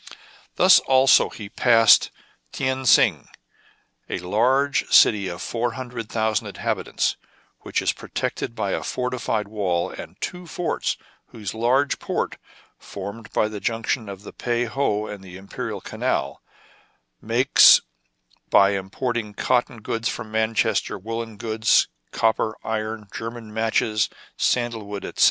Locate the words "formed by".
12.79-13.47